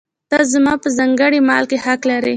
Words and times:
ته 0.29 0.37
زما 0.53 0.73
په 0.83 0.87
ځانګړي 0.97 1.39
مال 1.49 1.63
کې 1.69 1.77
حق 1.85 2.01
لرې. 2.09 2.29